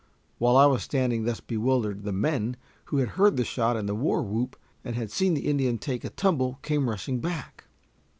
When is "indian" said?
5.45-5.77